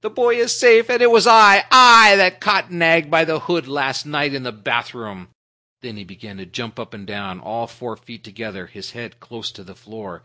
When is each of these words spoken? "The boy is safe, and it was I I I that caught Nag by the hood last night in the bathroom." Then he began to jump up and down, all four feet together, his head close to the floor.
"The 0.00 0.10
boy 0.10 0.34
is 0.40 0.50
safe, 0.52 0.90
and 0.90 1.00
it 1.00 1.12
was 1.12 1.24
I 1.24 1.58
I 1.70 2.10
I 2.10 2.16
that 2.16 2.40
caught 2.40 2.68
Nag 2.72 3.08
by 3.12 3.24
the 3.24 3.38
hood 3.38 3.68
last 3.68 4.04
night 4.06 4.34
in 4.34 4.42
the 4.42 4.50
bathroom." 4.50 5.28
Then 5.82 5.96
he 5.96 6.02
began 6.02 6.36
to 6.38 6.46
jump 6.46 6.80
up 6.80 6.94
and 6.94 7.06
down, 7.06 7.38
all 7.38 7.68
four 7.68 7.96
feet 7.96 8.24
together, 8.24 8.66
his 8.66 8.90
head 8.90 9.20
close 9.20 9.52
to 9.52 9.62
the 9.62 9.76
floor. 9.76 10.22